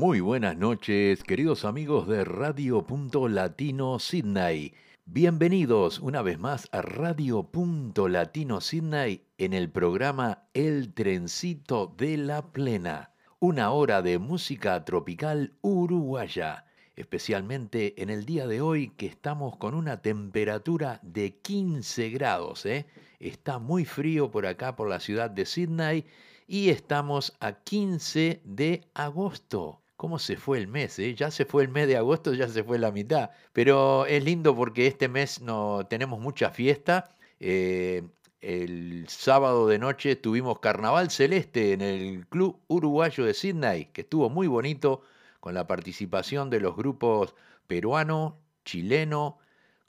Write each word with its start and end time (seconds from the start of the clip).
Muy 0.00 0.20
buenas 0.20 0.56
noches, 0.56 1.22
queridos 1.22 1.66
amigos 1.66 2.08
de 2.08 2.24
Radio 2.24 2.86
Punto 2.86 3.28
Latino 3.28 3.98
Sydney. 3.98 4.72
Bienvenidos 5.04 5.98
una 5.98 6.22
vez 6.22 6.38
más 6.38 6.70
a 6.72 6.80
Radio 6.80 7.42
Punto 7.42 8.08
Latino 8.08 8.62
Sydney 8.62 9.26
en 9.36 9.52
el 9.52 9.68
programa 9.68 10.44
El 10.54 10.94
Trencito 10.94 11.94
de 11.98 12.16
la 12.16 12.50
Plena. 12.50 13.12
Una 13.40 13.72
hora 13.72 14.00
de 14.00 14.18
música 14.18 14.82
tropical 14.86 15.52
uruguaya, 15.60 16.64
especialmente 16.96 18.00
en 18.00 18.08
el 18.08 18.24
día 18.24 18.46
de 18.46 18.62
hoy 18.62 18.88
que 18.96 19.04
estamos 19.04 19.58
con 19.58 19.74
una 19.74 20.00
temperatura 20.00 20.98
de 21.02 21.36
15 21.42 22.08
grados. 22.08 22.64
¿eh? 22.64 22.86
Está 23.18 23.58
muy 23.58 23.84
frío 23.84 24.30
por 24.30 24.46
acá, 24.46 24.76
por 24.76 24.88
la 24.88 24.98
ciudad 24.98 25.28
de 25.28 25.44
Sydney, 25.44 26.06
y 26.46 26.70
estamos 26.70 27.36
a 27.38 27.52
15 27.52 28.40
de 28.46 28.88
agosto. 28.94 29.82
¿Cómo 30.00 30.18
se 30.18 30.38
fue 30.38 30.56
el 30.56 30.66
mes? 30.66 30.98
eh? 30.98 31.14
Ya 31.14 31.30
se 31.30 31.44
fue 31.44 31.62
el 31.62 31.68
mes 31.68 31.86
de 31.86 31.98
agosto, 31.98 32.32
ya 32.32 32.48
se 32.48 32.64
fue 32.64 32.78
la 32.78 32.90
mitad. 32.90 33.32
Pero 33.52 34.06
es 34.06 34.24
lindo 34.24 34.56
porque 34.56 34.86
este 34.86 35.08
mes 35.08 35.42
no 35.42 35.86
tenemos 35.90 36.18
mucha 36.20 36.48
fiesta. 36.48 37.14
Eh, 37.38 38.08
el 38.40 39.06
sábado 39.08 39.66
de 39.66 39.78
noche 39.78 40.16
tuvimos 40.16 40.58
Carnaval 40.60 41.10
Celeste 41.10 41.74
en 41.74 41.82
el 41.82 42.26
Club 42.28 42.58
Uruguayo 42.66 43.26
de 43.26 43.34
Sydney, 43.34 43.90
que 43.92 44.00
estuvo 44.00 44.30
muy 44.30 44.46
bonito 44.46 45.02
con 45.38 45.52
la 45.52 45.66
participación 45.66 46.48
de 46.48 46.60
los 46.60 46.76
grupos 46.76 47.34
peruano, 47.66 48.38
chileno, 48.64 49.36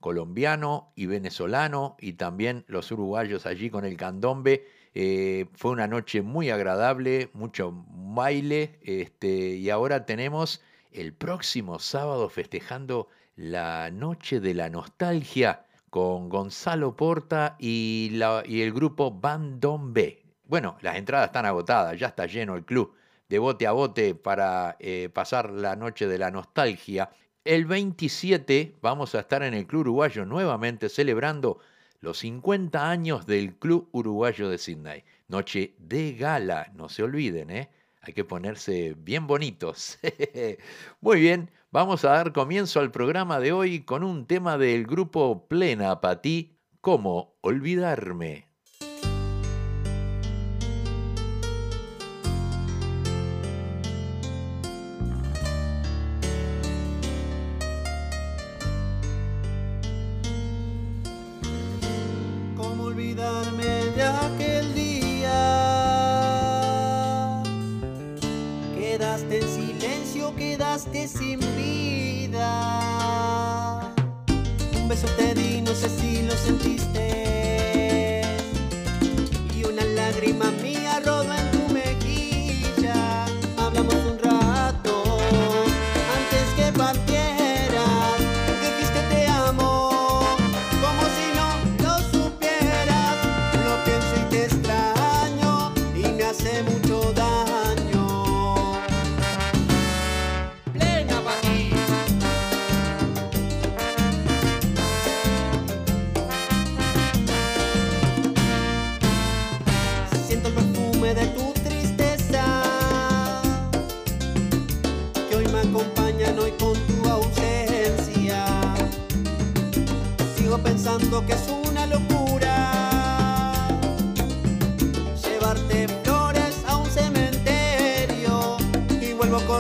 colombiano 0.02 0.92
y 0.94 1.06
venezolano 1.06 1.96
y 2.02 2.14
también 2.14 2.66
los 2.68 2.92
uruguayos 2.92 3.46
allí 3.46 3.70
con 3.70 3.86
el 3.86 3.96
candombe. 3.96 4.66
Eh, 4.94 5.46
fue 5.54 5.72
una 5.72 5.88
noche 5.88 6.22
muy 6.22 6.50
agradable, 6.50 7.30
mucho 7.34 7.86
baile, 7.88 8.80
este, 8.84 9.56
y 9.56 9.70
ahora 9.70 10.06
tenemos 10.06 10.62
el 10.92 11.14
próximo 11.14 11.80
sábado 11.80 12.30
festejando 12.30 13.08
la 13.36 13.90
Noche 13.92 14.40
de 14.42 14.54
la 14.54 14.70
Nostalgia 14.70 15.66
con 15.90 16.30
Gonzalo 16.30 16.96
Porta 16.96 17.56
y, 17.60 18.12
el 18.22 18.74
grupo 18.74 19.12
Bandombe. 19.12 20.24
Bueno, 20.46 20.78
las 20.82 20.98
entradas 20.98 21.28
están 21.28 21.46
agotadas, 21.46 21.98
ya 21.98 22.08
está 22.08 22.26
lleno 22.26 22.56
el 22.56 22.66
club 22.66 22.94
de 23.30 23.40
bote 23.40 23.66
a 23.68 23.72
bote 23.72 24.14
para 24.14 24.76
eh, 24.80 25.10
pasar 25.14 25.50
la 25.52 25.78
Noche 25.78 26.08
de 26.08 26.18
la 26.18 26.32
Nostalgia. 26.32 27.10
El 27.46 27.66
27 27.66 28.76
vamos 28.82 29.16
a 29.16 29.22
estar 29.22 29.42
en 29.44 29.54
el 29.54 29.66
Club 29.66 29.82
Uruguayo 29.82 30.26
nuevamente 30.26 30.90
celebrando 30.90 31.60
los 32.02 32.18
50 32.20 32.90
años 32.90 33.26
del 33.26 33.58
Club 33.58 33.88
Uruguayo 33.92 34.50
de 34.50 34.58
Sydney. 34.58 35.04
Noche 35.28 35.76
de 35.80 36.14
gala, 36.14 36.72
no 36.76 36.90
se 36.90 37.04
olviden, 37.04 37.52
¿eh? 37.52 37.70
Hay 38.02 38.14
que 38.14 38.26
ponerse 38.26 38.96
bien 38.98 39.28
bonitos. 39.28 40.00
Muy 41.02 41.22
bien, 41.22 41.52
vamos 41.72 42.04
a 42.04 42.10
dar 42.10 42.34
comienzo 42.34 42.80
al 42.80 42.92
programa 42.92 43.40
de 43.40 43.52
hoy 43.52 43.84
con 43.84 44.04
un 44.04 44.26
tema 44.26 44.58
del 44.58 44.86
grupo 44.86 45.48
Plena 45.48 46.02
Patí, 46.02 46.58
¿Cómo 46.82 47.38
olvidarme? 47.42 48.51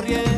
Y 0.07 0.30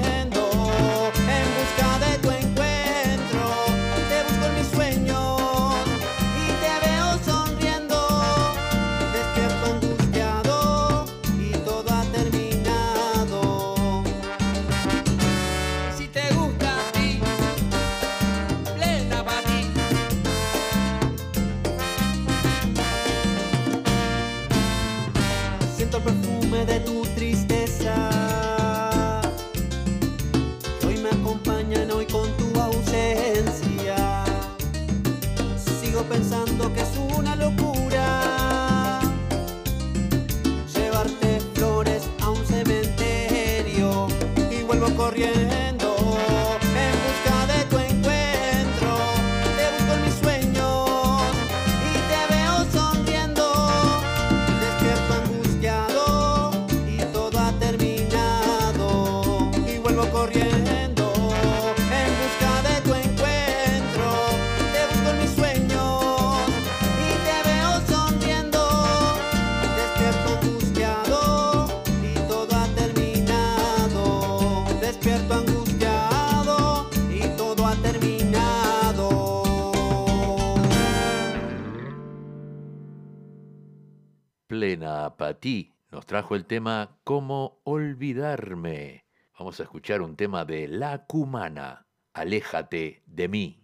nos 85.92 86.06
trajo 86.06 86.36
el 86.36 86.46
tema 86.46 87.00
Cómo 87.04 87.60
olvidarme. 87.66 89.04
Vamos 89.38 89.60
a 89.60 89.64
escuchar 89.64 90.02
un 90.02 90.16
tema 90.16 90.46
de 90.46 90.70
La 90.70 91.06
Cumana, 91.06 91.86
Aléjate 92.14 93.04
de 93.06 93.28
mí. 93.28 93.60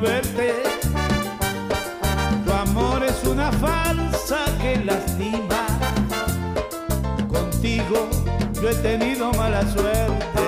Verte. 0.00 0.69
Yo 8.60 8.68
he 8.68 8.74
tenido 8.74 9.32
mala 9.32 9.62
suerte. 9.62 10.42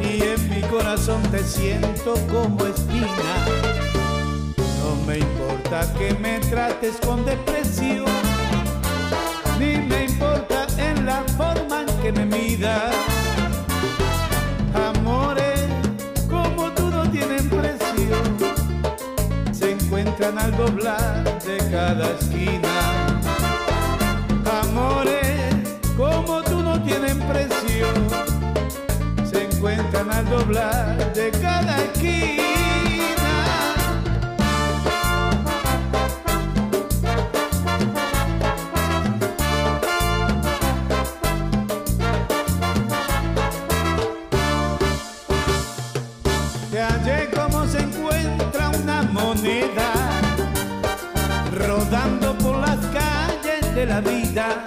Y 0.00 0.22
en 0.22 0.50
mi 0.50 0.60
corazón 0.68 1.22
te 1.30 1.42
siento 1.42 2.14
como 2.30 2.64
espina. 2.66 3.06
No 4.80 5.06
me 5.06 5.18
importa 5.18 5.92
que 5.98 6.14
me 6.14 6.38
trates 6.40 6.96
con 7.04 7.24
depresión. 7.24 8.04
Ni 9.58 9.78
me 9.78 10.04
importa 10.04 10.66
en 10.78 11.06
la 11.06 11.22
forma 11.36 11.82
en 11.82 12.02
que 12.02 12.12
me 12.12 12.26
miras. 12.26 12.94
Amores 14.74 15.60
como 16.30 16.70
tú 16.72 16.90
no 16.90 17.08
tienen 17.10 17.48
precio. 17.48 18.16
Se 19.52 19.72
encuentran 19.72 20.38
al 20.38 20.56
doblar 20.56 21.24
de 21.44 21.58
cada 21.70 22.10
esquina. 22.10 22.71
Al 30.10 30.28
doblar 30.28 31.12
de 31.14 31.30
cada 31.30 31.76
esquina. 31.76 32.42
Te 46.70 46.80
hallé 46.80 47.30
como 47.30 47.66
se 47.66 47.78
encuentra 47.78 48.70
una 48.70 49.02
moneda 49.02 49.92
rodando 51.66 52.36
por 52.38 52.56
las 52.58 52.78
calles 52.86 53.74
de 53.74 53.86
la 53.86 54.00
vida. 54.00 54.64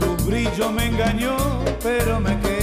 Tu 0.00 0.16
brillo 0.24 0.72
me 0.72 0.86
engañó, 0.86 1.36
pero 1.82 2.18
me 2.18 2.38
queda 2.40 2.53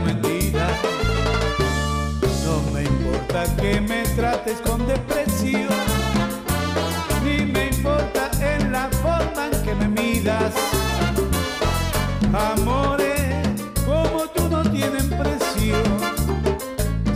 mentira. 0.00 0.66
No 2.44 2.62
me 2.72 2.82
importa 2.84 3.44
que 3.56 3.80
me 3.80 4.02
trates 4.16 4.60
con 4.60 4.86
depresión, 4.86 5.68
ni 7.24 7.44
me 7.44 7.68
importa 7.68 8.30
en 8.40 8.72
la 8.72 8.88
forma 9.02 9.46
en 9.52 9.62
que 9.64 9.74
me 9.74 9.88
miras. 9.88 10.54
Amores 12.32 13.46
como 13.84 14.26
tú 14.34 14.48
no 14.48 14.62
tienen 14.70 15.08
precio, 15.10 15.76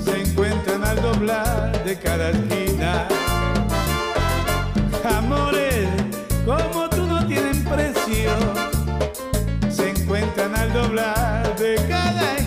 se 0.05 0.23
encuentran 0.23 0.85
al 0.85 1.00
doblar 1.03 1.85
de 1.85 1.99
cada 1.99 2.31
esquina. 2.31 3.09
Amores 5.19 5.88
como 6.47 6.88
tú 6.88 7.06
no 7.06 7.27
tienen 7.27 7.65
precio, 7.65 8.31
se 9.71 9.91
encuentran 9.91 10.55
al 10.56 10.73
doblar 10.73 11.56
de 11.59 11.75
cada 11.88 12.23
esquina. 12.23 12.39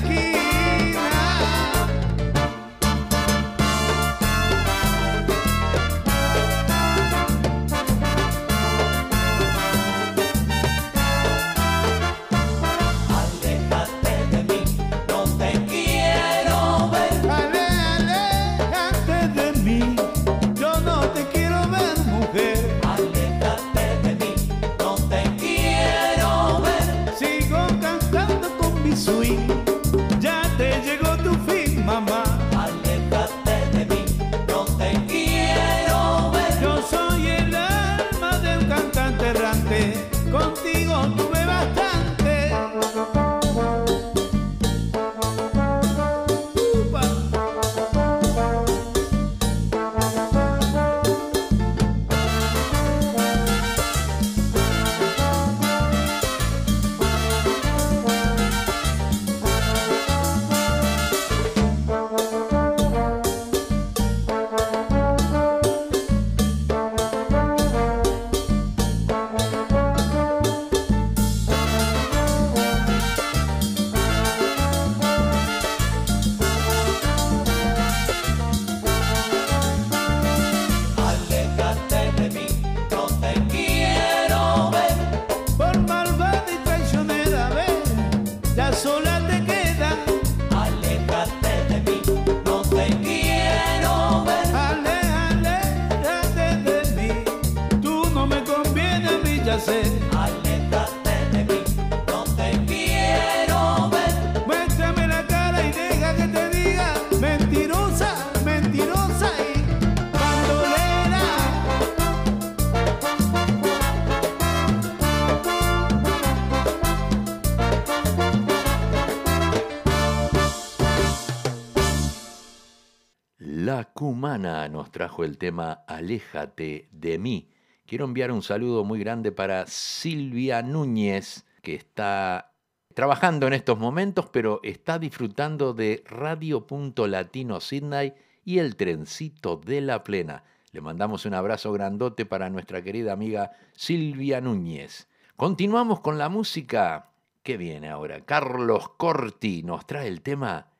Trajo 124.93 125.25
el 125.25 125.37
tema 125.37 125.83
Aléjate 125.87 126.87
de 126.93 127.17
mí. 127.17 127.49
Quiero 127.85 128.05
enviar 128.05 128.31
un 128.31 128.41
saludo 128.41 128.85
muy 128.85 128.99
grande 128.99 129.33
para 129.33 129.67
Silvia 129.67 130.61
Núñez, 130.61 131.45
que 131.61 131.75
está 131.75 132.53
trabajando 132.93 133.47
en 133.47 133.53
estos 133.53 133.77
momentos, 133.77 134.27
pero 134.31 134.61
está 134.63 134.99
disfrutando 134.99 135.73
de 135.73 136.01
Radio 136.07 136.65
Punto 136.65 137.07
Latino 137.07 137.59
Sydney 137.59 138.13
y 138.45 138.59
el 138.59 138.77
trencito 138.77 139.57
de 139.57 139.81
la 139.81 140.05
plena. 140.05 140.45
Le 140.71 140.79
mandamos 140.79 141.25
un 141.25 141.33
abrazo 141.33 141.73
grandote 141.73 142.25
para 142.25 142.49
nuestra 142.49 142.81
querida 142.81 143.11
amiga 143.11 143.51
Silvia 143.73 144.39
Núñez. 144.39 145.09
Continuamos 145.35 145.99
con 145.99 146.17
la 146.17 146.29
música. 146.29 147.09
¿Qué 147.41 147.57
viene 147.57 147.89
ahora? 147.89 148.21
Carlos 148.21 148.89
Corti 148.95 149.63
nos 149.63 149.85
trae 149.85 150.07
el 150.07 150.21
tema 150.21 150.71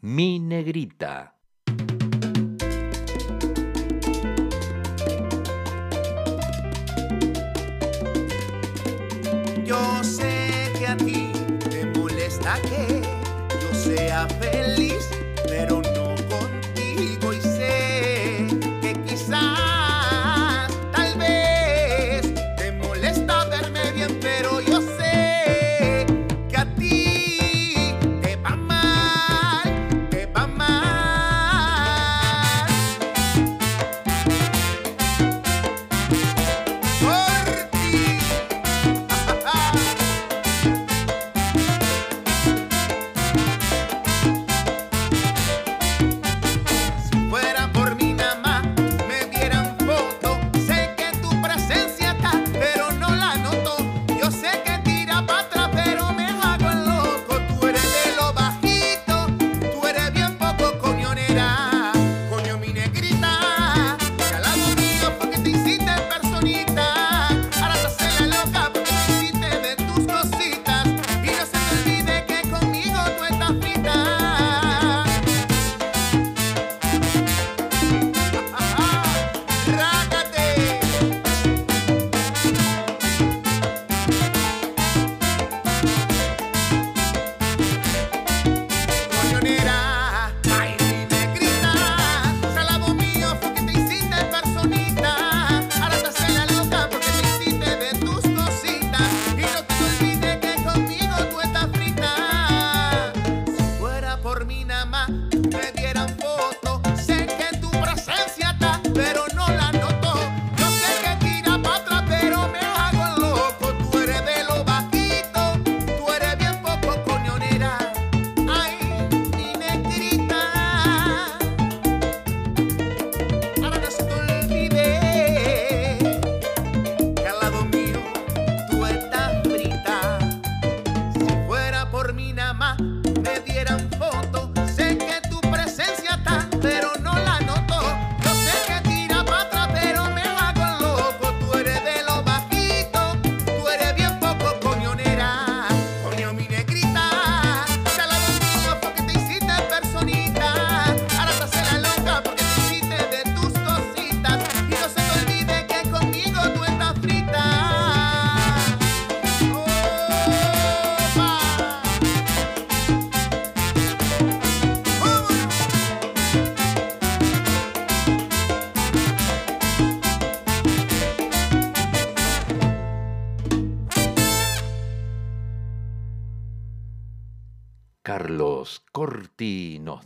Mi 0.00 0.38
Negrita. 0.38 1.34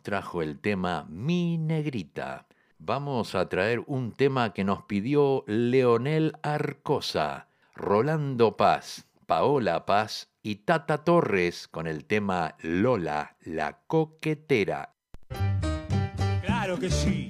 trajo 0.03 0.43
el 0.43 0.59
tema 0.59 1.07
Mi 1.09 1.59
Negrita. 1.59 2.47
Vamos 2.79 3.35
a 3.35 3.49
traer 3.49 3.83
un 3.87 4.13
tema 4.13 4.53
que 4.53 4.65
nos 4.65 4.83
pidió 4.83 5.45
Leonel 5.47 6.35
Arcosa, 6.43 7.49
Rolando 7.75 8.57
Paz, 8.57 9.07
Paola 9.27 9.87
Paz 9.87 10.31
y 10.43 10.57
Tata 10.57 11.05
Torres 11.05 11.69
con 11.69 11.87
el 11.87 12.05
tema 12.05 12.55
Lola, 12.61 13.37
la 13.43 13.79
coquetera. 13.87 14.95
Claro 16.43 16.79
que 16.79 16.91
sí. 16.91 17.29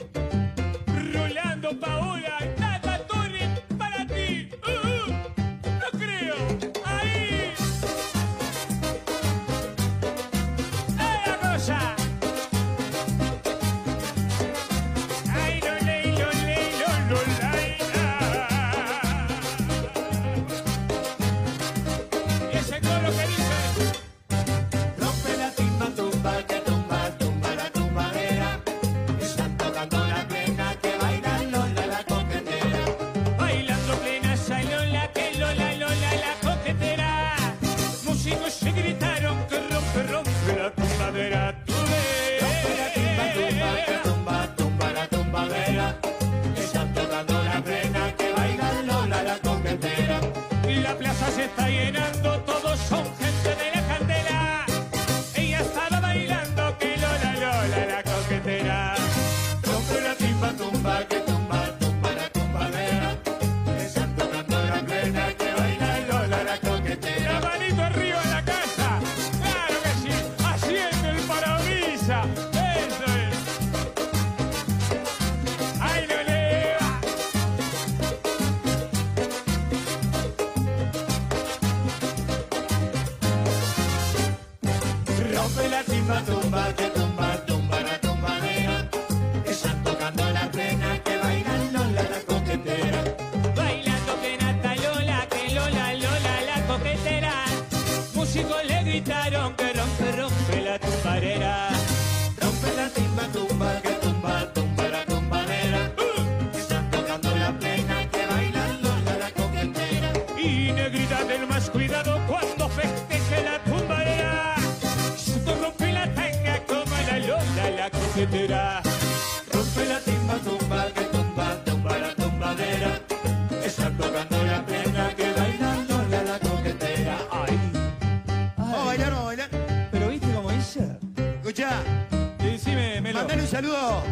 saludo 133.56 134.02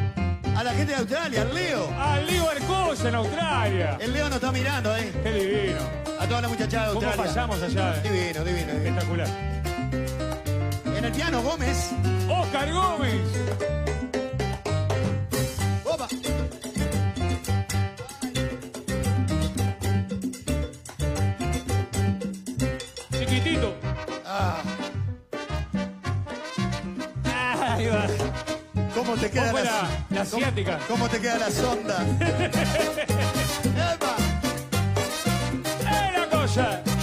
a 0.56 0.64
la 0.64 0.72
gente 0.72 0.92
de 0.92 0.98
Australia, 1.00 1.42
al 1.42 1.54
Leo. 1.54 1.94
Al 2.00 2.26
Leo 2.26 2.48
Arcosa 2.48 3.10
en 3.10 3.14
Australia. 3.14 3.98
El 4.00 4.14
Leo 4.14 4.24
nos 4.26 4.36
está 4.36 4.50
mirando, 4.50 4.96
¿eh? 4.96 5.12
Qué 5.22 5.32
divino. 5.32 5.80
A 6.18 6.26
toda 6.26 6.40
la 6.40 6.48
muchachada 6.48 6.84
de 6.84 6.92
Australia. 6.92 7.16
¿Cómo 7.16 7.28
pasamos 7.28 7.62
allá? 7.62 7.94
Eh? 7.96 8.00
Divino, 8.04 8.42
divino, 8.42 8.72
divino. 8.72 8.88
Espectacular. 8.88 9.28
En 10.96 11.04
el 11.04 11.12
piano 11.12 11.42
Gómez. 11.42 11.90
Oscar 12.26 12.72
Gómez. 12.72 13.83
asiática. 30.24 30.78
¿Cómo, 30.88 31.00
cómo 31.00 31.08
te 31.08 31.20
queda 31.20 31.38
la 31.38 31.50
sonda? 31.50 32.04
¡Epa! 33.94 34.16
¡Eh, 35.80 36.12
la 36.18 36.28
cosa! 36.30 36.93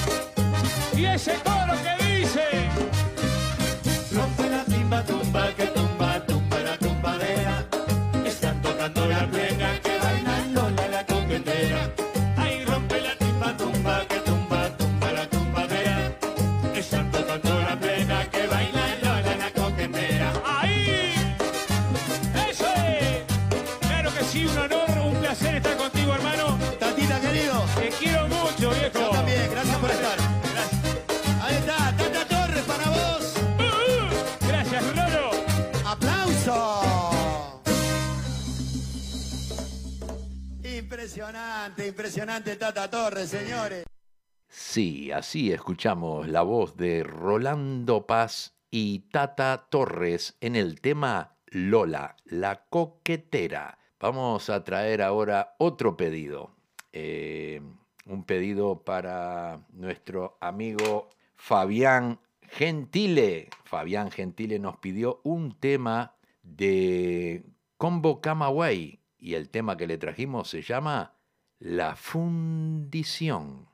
Así 45.21 45.51
escuchamos 45.51 46.27
la 46.27 46.41
voz 46.41 46.77
de 46.77 47.03
Rolando 47.03 48.07
Paz 48.07 48.55
y 48.71 49.01
Tata 49.11 49.67
Torres 49.69 50.35
en 50.41 50.55
el 50.55 50.81
tema 50.81 51.37
Lola, 51.45 52.15
la 52.25 52.65
coquetera. 52.71 53.77
Vamos 53.99 54.49
a 54.49 54.63
traer 54.63 55.03
ahora 55.03 55.53
otro 55.59 55.95
pedido. 55.95 56.55
Eh, 56.91 57.61
un 58.07 58.23
pedido 58.23 58.83
para 58.83 59.59
nuestro 59.73 60.39
amigo 60.41 61.09
Fabián 61.35 62.19
Gentile. 62.41 63.49
Fabián 63.63 64.09
Gentile 64.09 64.57
nos 64.57 64.77
pidió 64.77 65.21
un 65.23 65.59
tema 65.59 66.15
de 66.41 67.43
Combo 67.77 68.21
Camagüey 68.21 69.01
y 69.19 69.35
el 69.35 69.49
tema 69.49 69.77
que 69.77 69.85
le 69.85 69.99
trajimos 69.99 70.49
se 70.49 70.63
llama 70.63 71.13
La 71.59 71.95
Fundición. 71.95 73.69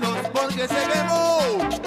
dedos 0.00 0.28
porque 0.32 0.68
se. 0.68 1.77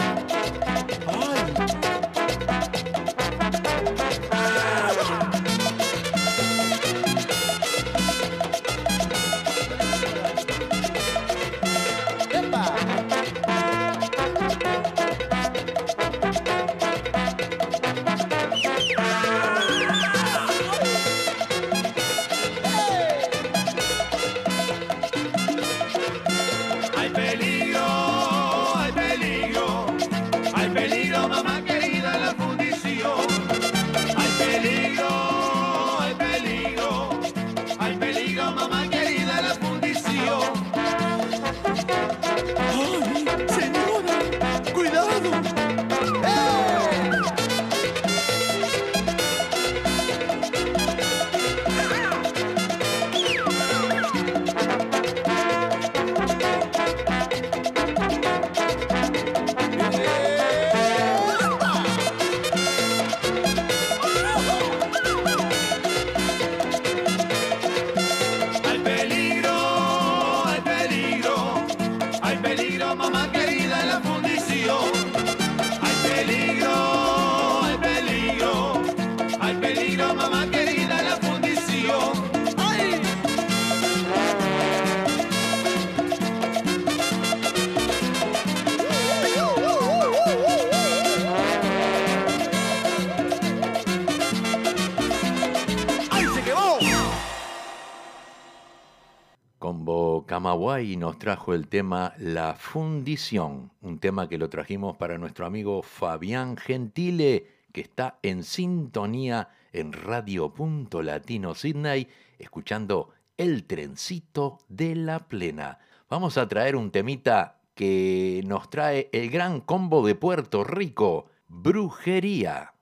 Y 100.61 100.95
nos 100.95 101.17
trajo 101.17 101.55
el 101.55 101.67
tema 101.67 102.13
La 102.19 102.53
Fundición, 102.53 103.71
un 103.81 103.97
tema 103.97 104.29
que 104.29 104.37
lo 104.37 104.47
trajimos 104.47 104.95
para 104.95 105.17
nuestro 105.17 105.47
amigo 105.47 105.81
Fabián 105.81 106.55
Gentile, 106.55 107.47
que 107.73 107.81
está 107.81 108.19
en 108.21 108.43
sintonía 108.43 109.49
en 109.73 109.91
Radio 109.91 110.53
Punto 110.53 111.01
Latino 111.01 111.55
Sydney, 111.55 112.07
escuchando 112.37 113.09
El 113.37 113.63
Trencito 113.63 114.59
de 114.69 114.95
la 114.95 115.27
Plena. 115.27 115.79
Vamos 116.11 116.37
a 116.37 116.47
traer 116.47 116.75
un 116.75 116.91
temita 116.91 117.59
que 117.73 118.43
nos 118.45 118.69
trae 118.69 119.09
el 119.13 119.31
gran 119.31 119.61
combo 119.61 120.05
de 120.05 120.13
Puerto 120.13 120.63
Rico, 120.63 121.25
Brujería. 121.47 122.73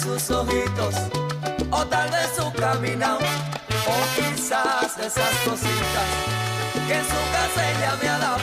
sus 0.00 0.30
ojitos, 0.30 0.94
o 1.70 1.86
tal 1.86 2.10
vez 2.10 2.30
su 2.34 2.50
caminado, 2.52 3.18
o 3.18 3.96
quizás 4.16 4.96
esas 4.98 5.34
cositas 5.44 6.08
que 6.86 6.94
en 6.94 7.04
su 7.04 7.20
casa 7.32 7.70
ella 7.70 7.96
me 8.02 8.08
ha 8.08 8.18
dado. 8.18 8.38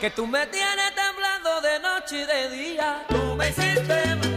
Que 0.00 0.10
tú 0.10 0.26
me 0.26 0.46
tienes 0.46 0.94
temblando 0.94 1.60
de 1.62 1.80
noche 1.80 2.22
y 2.22 2.26
de 2.26 2.48
día, 2.50 3.04
tú 3.08 3.34
me 3.34 3.48
hiciste 3.48 4.27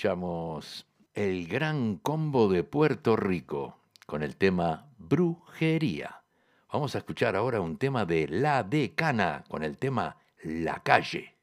escuchamos 0.00 0.86
el 1.12 1.46
gran 1.46 1.98
combo 1.98 2.48
de 2.48 2.64
Puerto 2.64 3.16
Rico 3.16 3.80
con 4.06 4.22
el 4.22 4.34
tema 4.36 4.88
Brujería. 4.96 6.22
Vamos 6.72 6.94
a 6.94 6.98
escuchar 6.98 7.36
ahora 7.36 7.60
un 7.60 7.76
tema 7.76 8.06
de 8.06 8.26
La 8.26 8.62
Decana 8.62 9.44
con 9.46 9.62
el 9.62 9.76
tema 9.76 10.16
La 10.42 10.82
Calle. 10.82 11.36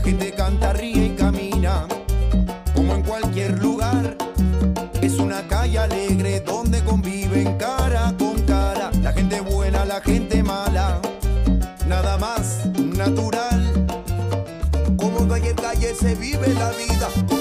La 0.00 0.06
gente 0.06 0.32
canta, 0.32 0.72
ríe 0.72 1.08
y 1.08 1.10
camina, 1.10 1.86
como 2.74 2.94
en 2.94 3.02
cualquier 3.02 3.58
lugar. 3.58 4.16
Es 5.02 5.18
una 5.18 5.46
calle 5.46 5.78
alegre 5.78 6.40
donde 6.40 6.82
conviven 6.82 7.58
cara 7.58 8.14
con 8.18 8.40
cara. 8.46 8.90
La 9.02 9.12
gente 9.12 9.42
buena, 9.42 9.84
la 9.84 10.00
gente 10.00 10.42
mala, 10.42 11.02
nada 11.86 12.16
más 12.16 12.64
natural. 12.96 13.86
Como 14.96 15.18
en 15.18 15.28
cualquier 15.28 15.56
calle 15.56 15.94
se 15.94 16.14
vive 16.14 16.48
la 16.54 16.70
vida. 16.70 17.39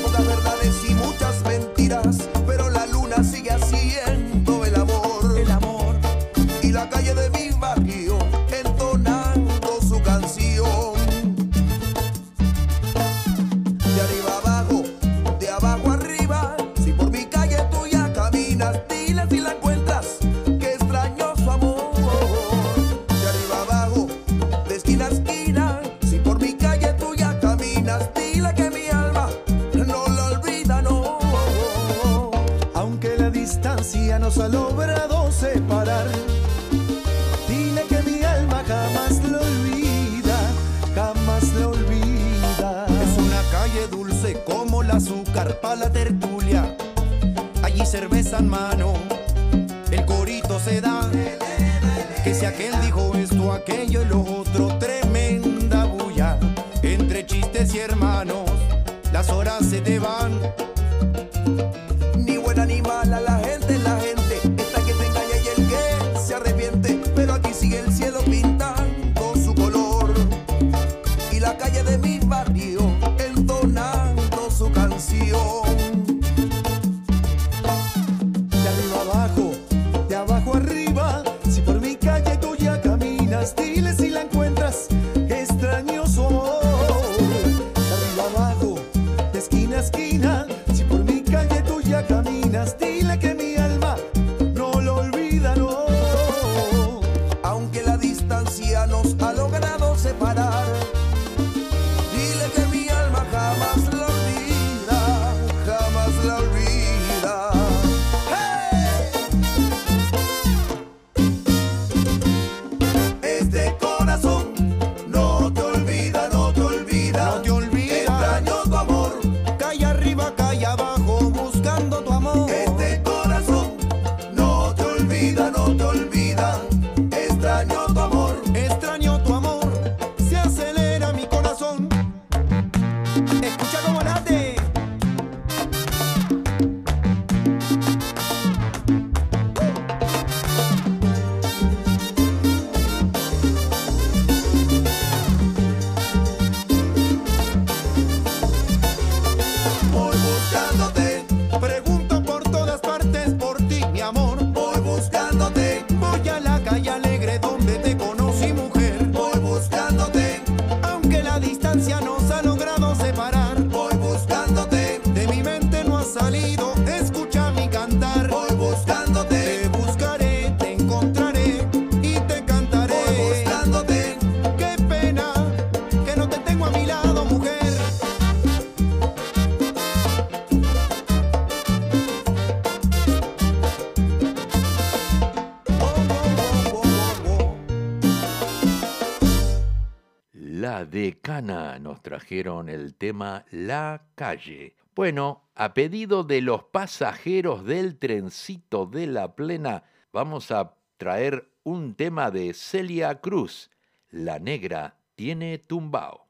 el 192.31 192.93
tema 192.95 193.43
La 193.49 194.03
calle. 194.13 194.75
Bueno, 194.93 195.49
a 195.55 195.73
pedido 195.73 196.23
de 196.23 196.41
los 196.41 196.63
pasajeros 196.63 197.65
del 197.65 197.97
trencito 197.97 198.85
de 198.85 199.07
la 199.07 199.35
plena, 199.35 199.83
vamos 200.13 200.51
a 200.51 200.75
traer 200.97 201.49
un 201.63 201.95
tema 201.95 202.29
de 202.29 202.53
Celia 202.53 203.19
Cruz. 203.19 203.71
La 204.11 204.37
negra 204.37 204.95
tiene 205.15 205.57
tumbao. 205.57 206.27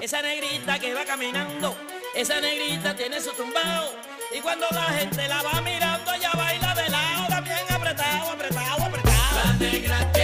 Esa 0.00 0.22
negrita 0.22 0.80
que 0.80 0.94
va 0.94 1.04
caminando, 1.04 1.76
esa 2.16 2.40
negrita 2.40 2.96
tiene 2.96 3.20
su 3.20 3.30
tumbao. 3.36 3.84
Y 4.36 4.40
cuando 4.40 4.66
la 4.72 4.82
gente 4.82 5.28
la 5.28 5.42
va 5.42 5.60
mirando, 5.60 6.12
ella 6.12 6.30
baila 6.34 6.65
alegra 9.58 10.15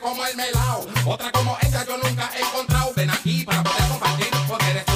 como 0.00 0.24
el 0.24 0.36
melao. 0.36 0.86
Otra 1.06 1.30
como 1.30 1.56
esa 1.60 1.84
yo 1.86 1.96
nunca 1.98 2.30
he 2.36 2.42
encontrado. 2.42 2.92
Ven 2.96 3.10
aquí 3.10 3.44
para 3.44 3.62
poder 3.62 3.88
compartir, 3.88 4.28
porque 4.48 4.70
eres 4.70 4.89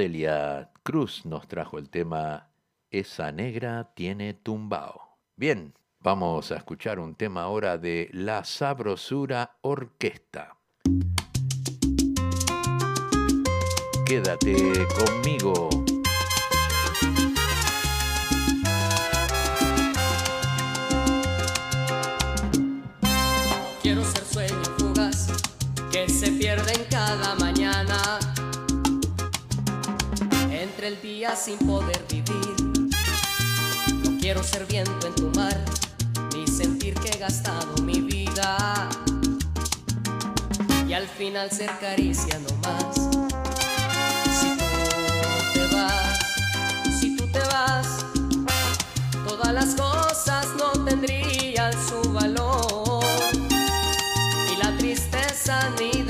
Celia 0.00 0.70
Cruz 0.82 1.26
nos 1.26 1.46
trajo 1.46 1.76
el 1.76 1.90
tema 1.90 2.48
Esa 2.90 3.32
negra 3.32 3.92
tiene 3.94 4.32
tumbao. 4.32 5.18
Bien, 5.36 5.74
vamos 5.98 6.50
a 6.52 6.56
escuchar 6.56 6.98
un 6.98 7.14
tema 7.14 7.42
ahora 7.42 7.76
de 7.76 8.08
La 8.14 8.42
Sabrosura 8.44 9.58
Orquesta. 9.60 10.56
Quédate 14.06 14.86
conmigo. 15.04 15.68
Quiero 23.82 24.02
ser 24.02 24.24
sueño 24.24 24.62
fugaz 24.78 25.26
que 25.92 26.08
se 26.08 26.32
pierde 26.32 26.72
en 26.72 26.84
cada 26.88 27.34
mañana 27.34 27.49
encuentre 30.80 30.88
el 30.88 31.02
día 31.02 31.36
sin 31.36 31.58
poder 31.58 32.04
vivir. 32.08 32.56
No 34.02 34.18
quiero 34.18 34.42
ser 34.42 34.66
viento 34.66 35.06
en 35.06 35.14
tu 35.14 35.30
mar, 35.38 35.56
ni 36.34 36.46
sentir 36.46 36.94
que 36.94 37.10
he 37.10 37.18
gastado 37.18 37.82
mi 37.82 38.00
vida. 38.00 38.88
Y 40.88 40.92
al 40.92 41.06
final 41.06 41.50
ser 41.50 41.70
caricia 41.80 42.38
no 42.38 42.54
más. 42.68 42.94
Si 44.40 44.56
tú 44.56 44.64
te 45.54 45.76
vas, 45.76 46.18
si 47.00 47.16
tú 47.16 47.26
te 47.26 47.40
vas, 47.40 48.06
todas 49.28 49.52
las 49.52 49.74
cosas 49.74 50.46
no 50.56 50.84
tendrían 50.84 51.72
su 51.88 52.12
valor. 52.12 53.04
Y 54.52 54.56
la 54.56 54.76
tristeza 54.78 55.68
ni 55.78 56.02
la 56.04 56.09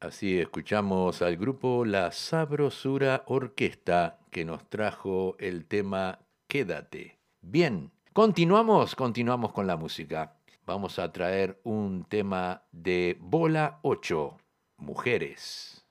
Así 0.00 0.38
escuchamos 0.38 1.22
al 1.22 1.38
grupo 1.38 1.86
La 1.86 2.12
Sabrosura 2.12 3.24
Orquesta 3.26 4.18
que 4.30 4.44
nos 4.44 4.68
trajo 4.68 5.36
el 5.38 5.64
tema 5.64 6.18
Quédate. 6.46 7.18
Bien, 7.40 7.90
continuamos, 8.12 8.94
continuamos 8.94 9.54
con 9.54 9.66
la 9.66 9.78
música. 9.78 10.36
Vamos 10.66 10.98
a 10.98 11.10
traer 11.12 11.58
un 11.64 12.04
tema 12.04 12.64
de 12.72 13.16
Bola 13.18 13.80
8, 13.82 14.36
Mujeres. 14.76 15.82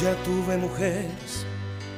Ya 0.00 0.16
tuve 0.24 0.56
mujeres 0.56 1.46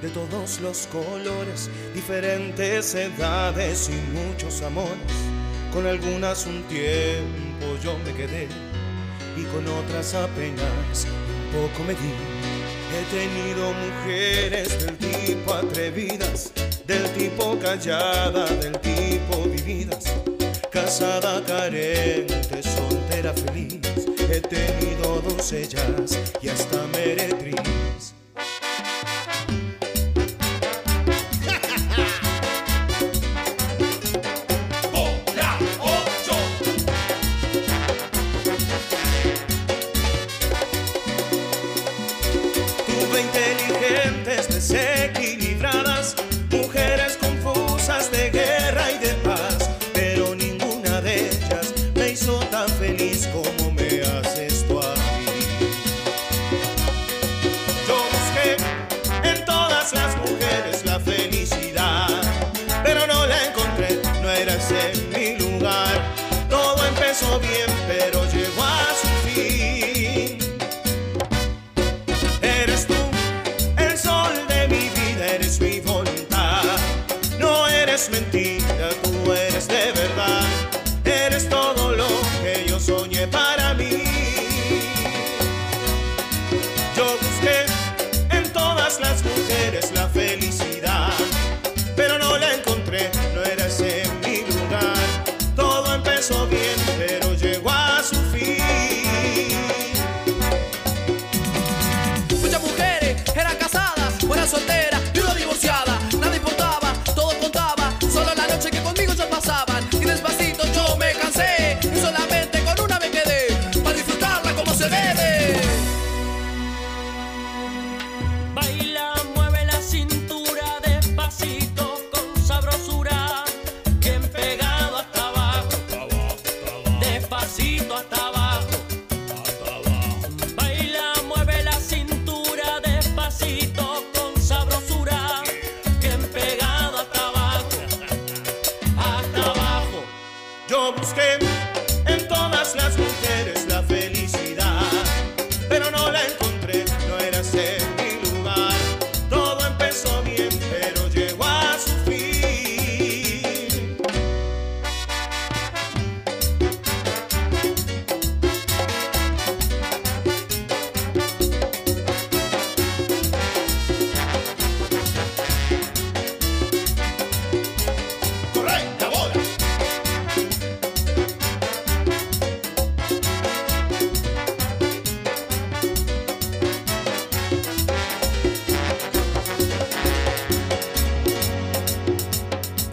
de 0.02 0.08
todos 0.08 0.60
los 0.60 0.86
colores, 0.88 1.70
diferentes 1.94 2.94
edades 2.94 3.88
y 3.88 3.94
muchos 4.12 4.62
amores. 4.62 5.12
Con 5.72 5.86
algunas 5.86 6.46
un 6.46 6.62
tiempo 6.64 7.66
yo 7.82 7.96
me 8.04 8.12
quedé 8.12 8.48
y 9.36 9.44
con 9.44 9.66
otras 9.68 10.14
apenas 10.14 11.06
un 11.06 11.68
poco 11.68 11.84
me 11.84 11.94
di. 11.94 12.46
He 12.92 13.04
tenido 13.10 13.72
mujeres 13.72 14.82
del 14.82 14.96
tipo 14.96 15.52
atrevidas, 15.52 16.52
del 16.86 17.10
tipo 17.12 17.58
callada, 17.58 18.46
del 18.46 18.78
tipo 18.80 19.42
vividas, 19.44 20.04
casada, 20.70 21.44
carente, 21.44 22.62
soltera, 22.62 23.34
feliz. 23.34 23.80
He 24.30 24.40
tenido 24.40 25.20
doncellas 25.20 26.18
y 26.40 26.48
hasta 26.48 26.86
meretriz. 26.88 28.15
mi 65.08 65.36
lugar. 65.36 66.00
Todo 66.48 66.86
empezó 66.86 67.38
bien, 67.40 67.66
pero 67.86 68.24
llegó 68.30 68.62
a 68.62 68.95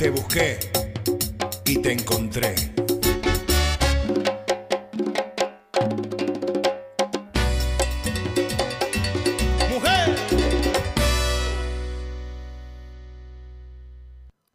Te 0.03 0.09
busqué 0.09 0.59
y 1.63 1.81
te 1.81 1.93
encontré. 1.93 2.55
¡Mujer! 9.69 10.17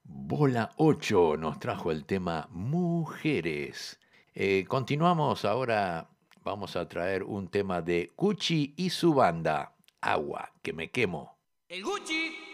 Bola 0.04 0.70
8 0.76 1.38
nos 1.38 1.58
trajo 1.58 1.92
el 1.92 2.04
tema 2.04 2.46
Mujeres. 2.50 3.98
Eh, 4.34 4.66
continuamos 4.68 5.46
ahora, 5.46 6.10
vamos 6.44 6.76
a 6.76 6.86
traer 6.86 7.22
un 7.22 7.48
tema 7.48 7.80
de 7.80 8.12
Gucci 8.18 8.74
y 8.76 8.90
su 8.90 9.14
banda, 9.14 9.74
Agua, 10.02 10.52
que 10.60 10.74
me 10.74 10.90
quemo. 10.90 11.38
El 11.70 11.82
Gucci 11.84 12.47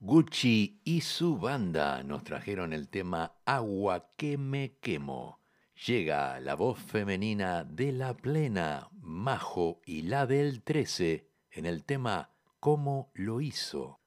Gucci 0.00 0.80
y 0.84 1.02
su 1.02 1.38
banda 1.38 2.02
nos 2.02 2.24
trajeron 2.24 2.72
el 2.72 2.88
tema 2.88 3.34
Agua 3.44 4.14
que 4.16 4.38
me 4.38 4.78
quemo. 4.80 5.40
Llega 5.86 6.40
la 6.40 6.54
voz 6.54 6.78
femenina 6.78 7.62
de 7.62 7.92
la 7.92 8.16
plena, 8.16 8.88
Majo 9.00 9.80
y 9.84 10.02
la 10.02 10.26
del 10.26 10.62
13 10.62 11.28
en 11.50 11.66
el 11.66 11.84
tema 11.84 12.30
Cómo 12.58 13.12
lo 13.14 13.40
hizo. 13.40 13.97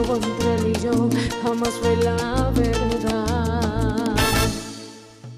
hubo 0.00 0.16
entre 0.16 0.54
él 0.54 0.72
y 0.76 0.80
yo 0.80 1.08
jamás 1.42 1.74
fue 1.80 1.96
la 1.96 2.50
verdad. 2.54 4.16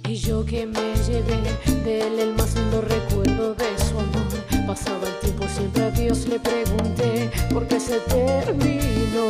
Y 0.09 0.15
yo 0.17 0.45
que 0.45 0.67
me 0.67 0.95
llevé 1.07 1.41
de 1.85 2.01
él 2.07 2.19
el 2.19 2.35
más 2.35 2.55
lindo 2.55 2.81
recuerdo 2.81 3.55
de 3.55 3.79
su 3.79 3.99
amor. 3.99 4.67
Pasaba 4.67 5.07
el 5.07 5.19
tiempo, 5.21 5.45
siempre 5.49 5.85
a 5.85 5.91
Dios 5.91 6.27
le 6.27 6.39
pregunté 6.41 7.31
por 7.53 7.67
qué 7.67 7.81
se 7.81 7.99
terminó. 8.01 9.29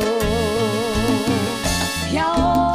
Y 2.11 2.17
ahora. 2.17 2.70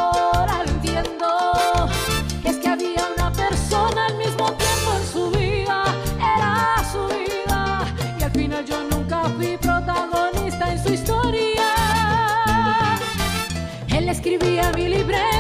escrevia 14.27 14.69
a 14.69 14.73
me 14.73 14.89
livrei. 14.89 15.36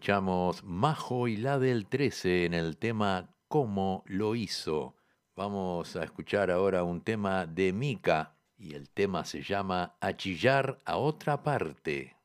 escuchamos 0.00 0.64
Majo 0.64 1.28
y 1.28 1.36
la 1.36 1.58
del 1.58 1.86
13 1.86 2.46
en 2.46 2.54
el 2.54 2.78
tema 2.78 3.36
Cómo 3.48 4.02
lo 4.06 4.34
hizo. 4.34 4.96
Vamos 5.36 5.94
a 5.94 6.04
escuchar 6.04 6.50
ahora 6.50 6.84
un 6.84 7.02
tema 7.02 7.44
de 7.44 7.74
Mica 7.74 8.34
y 8.56 8.72
el 8.72 8.88
tema 8.88 9.26
se 9.26 9.42
llama 9.42 9.98
A 10.00 10.16
chillar 10.16 10.80
a 10.86 10.96
otra 10.96 11.42
parte. 11.42 12.16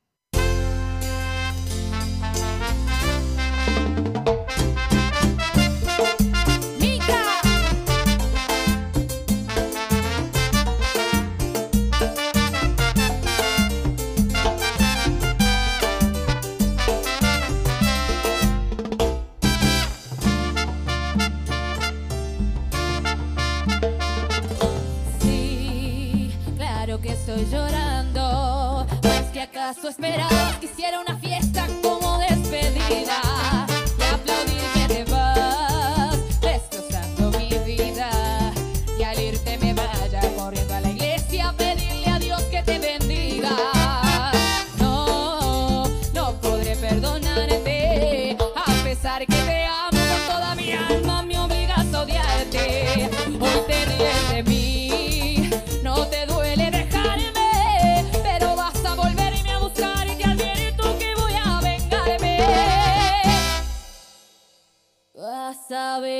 su 29.73 29.87
esperado 29.87 30.59
quisiera 30.59 30.99
una 30.99 31.17
fiesta 31.17 31.65
como 31.81 32.19
despedida. 32.19 33.24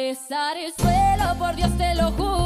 besar 0.10 0.56
el 0.58 0.72
suelo, 0.72 1.36
por 1.39 1.56
Dios 1.56 1.76
te 1.80 1.95
lo 1.95 2.12
juro. 2.12 2.44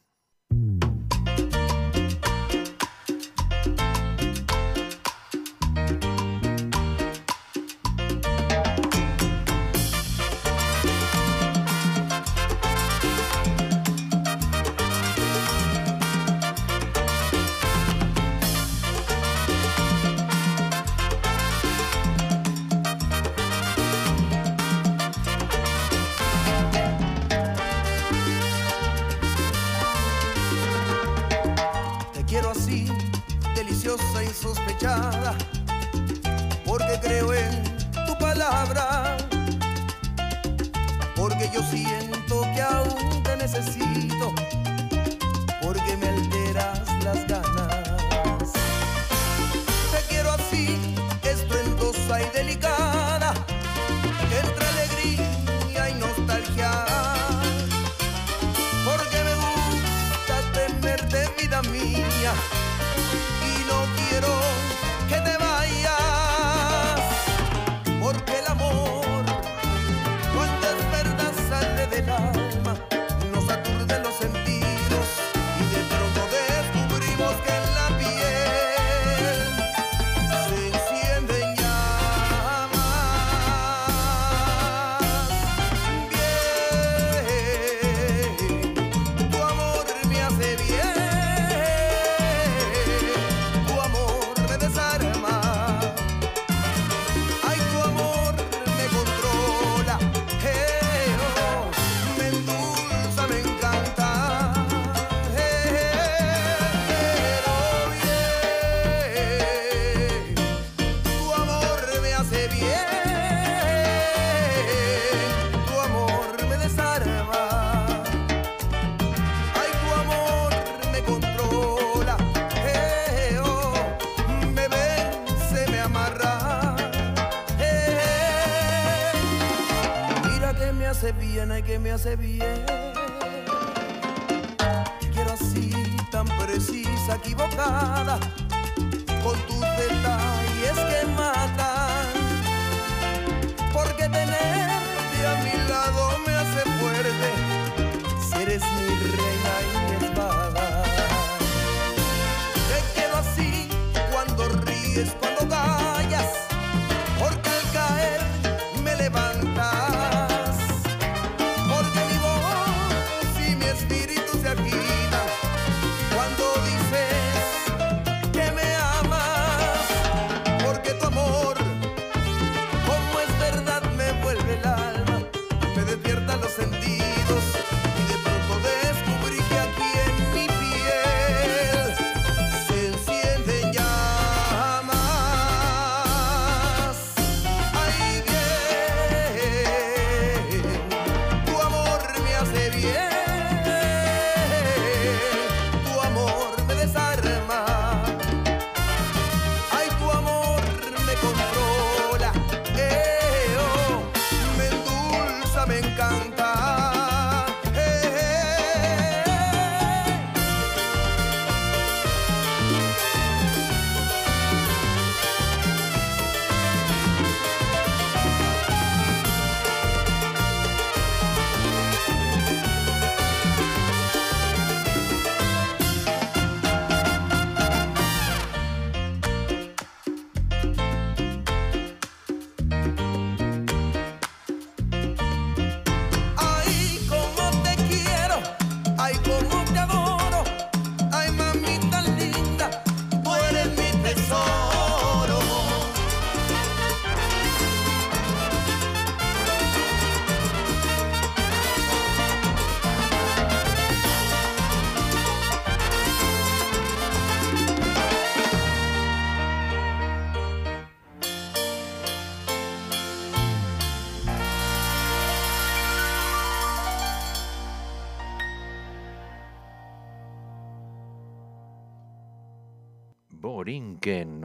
Espíritu 163.91 164.30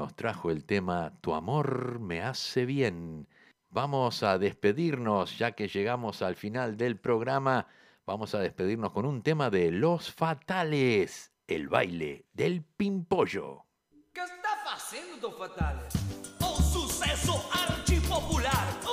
nos 0.07 0.15
trajo 0.15 0.53
el 0.53 0.65
tema 0.65 1.19
Tu 1.21 1.35
amor 1.35 1.99
me 1.99 2.23
hace 2.23 2.65
bien. 2.65 3.27
Vamos 3.71 4.23
a 4.23 4.39
despedirnos 4.39 5.37
ya 5.37 5.51
que 5.51 5.67
llegamos 5.67 6.23
al 6.23 6.37
final 6.37 6.77
del 6.77 6.97
programa. 6.97 7.67
Vamos 8.07 8.33
a 8.37 8.39
despedirnos 8.39 8.93
con 8.93 9.05
un 9.05 9.23
tema 9.23 9.51
de 9.51 9.73
Los 9.73 10.13
Fatales, 10.13 11.33
el 11.49 11.69
baile 11.69 12.25
del 12.33 12.63
pimpollo. 12.63 13.65
¿Qué 14.13 14.21
está 14.21 14.77
haciendo 14.77 15.33
Fatales? 15.33 15.93
Un 16.39 16.63
suceso 16.63 17.45
archipopular. 17.53 18.86